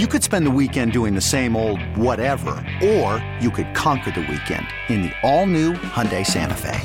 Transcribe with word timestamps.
You 0.00 0.08
could 0.08 0.24
spend 0.24 0.44
the 0.44 0.50
weekend 0.50 0.90
doing 0.90 1.14
the 1.14 1.20
same 1.20 1.54
old 1.54 1.80
whatever, 1.96 2.56
or 2.82 3.24
you 3.40 3.48
could 3.48 3.72
conquer 3.76 4.10
the 4.10 4.22
weekend 4.22 4.66
in 4.88 5.02
the 5.02 5.12
all-new 5.22 5.74
Hyundai 5.74 6.26
Santa 6.26 6.56
Fe. 6.56 6.80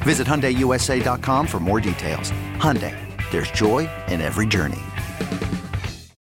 Visit 0.00 0.26
HyundaiUSA.com 0.26 1.46
for 1.46 1.60
more 1.60 1.78
details. 1.78 2.32
Hyundai, 2.56 2.96
there's 3.30 3.50
joy 3.50 3.86
in 4.08 4.22
every 4.22 4.46
journey. 4.46 4.80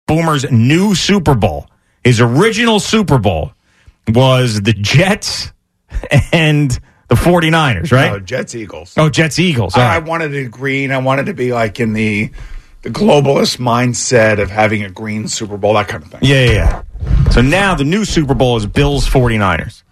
Boomer's 0.08 0.50
new 0.50 0.96
Super 0.96 1.36
Bowl, 1.36 1.68
his 2.02 2.20
original 2.20 2.80
Super 2.80 3.18
Bowl, 3.18 3.52
was 4.08 4.60
the 4.60 4.72
Jets 4.72 5.52
and 6.32 6.72
the 7.06 7.14
49ers, 7.14 7.92
right? 7.92 8.10
No, 8.10 8.18
Jets 8.18 8.56
Eagles. 8.56 8.94
Oh, 8.96 9.08
Jets 9.08 9.38
Eagles. 9.38 9.76
All 9.76 9.82
I, 9.82 9.94
I 9.94 9.98
wanted 10.00 10.34
it 10.34 10.50
green. 10.50 10.90
I 10.90 10.98
wanted 10.98 11.26
to 11.26 11.34
be 11.34 11.52
like 11.52 11.78
in 11.78 11.92
the 11.92 12.32
the 12.82 12.90
globalist 12.90 13.58
mindset 13.58 14.40
of 14.40 14.50
having 14.50 14.84
a 14.84 14.90
green 14.90 15.28
Super 15.28 15.56
Bowl, 15.56 15.74
that 15.74 15.88
kind 15.88 16.02
of 16.04 16.10
thing. 16.10 16.20
Yeah, 16.22 16.44
yeah, 16.44 16.52
yeah. 16.52 17.30
So 17.30 17.40
now 17.40 17.74
the 17.74 17.84
new 17.84 18.04
Super 18.04 18.34
Bowl 18.34 18.56
is 18.56 18.66
Bills 18.66 19.08
49ers. 19.08 19.82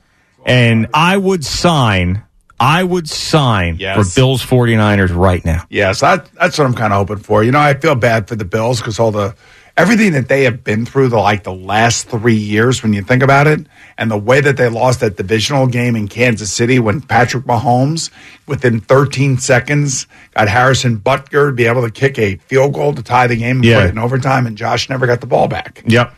And 0.44 0.86
I 0.94 1.16
would 1.16 1.44
sign, 1.44 2.22
I 2.60 2.84
would 2.84 3.08
sign 3.08 3.76
Yes. 3.80 3.96
for 3.96 4.14
Bills 4.20 4.42
49ers 4.44 5.14
right 5.14 5.44
now. 5.44 5.64
Yes, 5.68 6.00
that, 6.00 6.30
that's 6.34 6.56
what 6.58 6.66
I'm 6.66 6.74
kind 6.74 6.92
of 6.92 6.98
hoping 6.98 7.22
for. 7.22 7.42
You 7.42 7.50
know, 7.50 7.58
I 7.58 7.74
feel 7.74 7.96
bad 7.96 8.28
for 8.28 8.36
the 8.36 8.44
Bills 8.44 8.80
because 8.80 9.00
all 9.00 9.10
the 9.10 9.34
everything 9.76 10.12
that 10.12 10.28
they 10.28 10.44
have 10.44 10.64
been 10.64 10.86
through 10.86 11.08
the 11.08 11.18
like 11.18 11.42
the 11.44 11.52
last 11.52 12.08
three 12.08 12.34
years, 12.36 12.82
when 12.82 12.92
you 12.92 13.02
think 13.02 13.22
about 13.22 13.46
it, 13.46 13.66
and 13.98 14.10
the 14.10 14.16
way 14.16 14.40
that 14.40 14.56
they 14.56 14.68
lost 14.68 15.00
that 15.00 15.16
divisional 15.16 15.66
game 15.66 15.96
in 15.96 16.08
Kansas 16.08 16.52
City 16.52 16.78
when 16.78 17.00
Patrick 17.00 17.44
Mahomes, 17.44 18.10
within 18.46 18.80
13 18.80 19.38
seconds, 19.38 20.06
got 20.34 20.48
Harrison 20.48 20.98
Butker 20.98 21.48
to 21.48 21.52
be 21.52 21.66
able 21.66 21.82
to 21.82 21.90
kick 21.90 22.18
a 22.18 22.36
field 22.36 22.74
goal 22.74 22.94
to 22.94 23.02
tie 23.02 23.26
the 23.26 23.36
game 23.36 23.56
and 23.56 23.64
Yeah. 23.64 23.80
put 23.80 23.86
it 23.86 23.90
in 23.90 23.98
overtime, 23.98 24.46
and 24.46 24.56
Josh 24.56 24.88
never 24.88 25.06
got 25.06 25.20
the 25.20 25.26
ball 25.26 25.48
back. 25.48 25.82
Yep. 25.86 26.14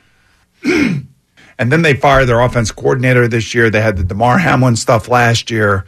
And 1.61 1.73
then 1.73 1.83
they 1.83 1.95
fired 1.95 2.27
their 2.27 2.41
offense 2.41 2.71
coordinator 2.71 3.27
this 3.27 3.53
year. 3.53 3.69
They 3.69 3.81
had 3.81 3.97
the 3.97 4.05
Damar 4.05 4.39
Hamlin 4.39 4.77
stuff 4.77 5.09
last 5.09 5.51
year. 5.51 5.87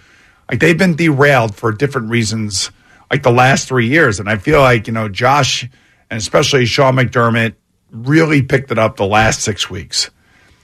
Like 0.50 0.58
they've 0.58 0.76
been 0.76 0.96
derailed 0.96 1.54
for 1.54 1.70
different 1.70 2.10
reasons, 2.10 2.72
like 3.08 3.22
the 3.22 3.30
last 3.30 3.68
three 3.68 3.86
years. 3.86 4.18
And 4.18 4.28
I 4.28 4.36
feel 4.36 4.58
like, 4.58 4.88
you 4.88 4.92
know, 4.92 5.08
Josh 5.08 5.68
and 6.10 6.18
especially 6.18 6.66
Sean 6.66 6.96
McDermott 6.96 7.54
really 7.90 8.42
picked 8.42 8.70
it 8.70 8.78
up 8.78 8.96
the 8.96 9.06
last 9.06 9.40
six 9.40 9.70
weeks. 9.70 10.10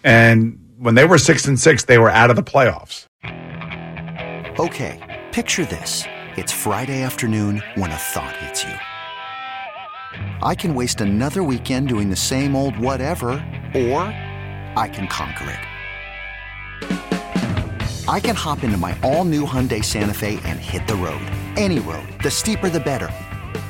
And 0.04 0.58
when 0.78 0.94
they 0.94 1.04
were 1.04 1.18
six 1.18 1.46
and 1.46 1.58
six, 1.58 1.84
they 1.84 1.98
were 1.98 2.10
out 2.10 2.30
of 2.30 2.36
the 2.36 2.42
playoffs. 2.42 3.06
Okay, 4.58 5.24
picture 5.32 5.64
this. 5.64 6.04
It's 6.36 6.52
Friday 6.52 7.02
afternoon 7.02 7.62
when 7.76 7.90
a 7.90 7.96
thought 7.96 8.36
hits 8.36 8.64
you. 8.64 8.74
I 10.42 10.54
can 10.54 10.74
waste 10.74 11.00
another 11.00 11.42
weekend 11.42 11.88
doing 11.88 12.10
the 12.10 12.16
same 12.16 12.54
old 12.54 12.78
whatever, 12.78 13.28
or 13.74 14.02
I 14.76 14.90
can 14.92 15.08
conquer 15.08 15.50
it. 15.50 15.58
I 18.08 18.20
can 18.20 18.36
hop 18.36 18.62
into 18.62 18.76
my 18.76 18.96
all-new 19.02 19.46
Hyundai 19.46 19.84
Santa 19.84 20.14
Fe 20.14 20.38
and 20.44 20.60
hit 20.60 20.86
the 20.86 20.94
road. 20.94 21.20
Any 21.56 21.80
road. 21.80 22.06
The 22.22 22.30
steeper 22.30 22.70
the 22.70 22.78
better. 22.78 23.10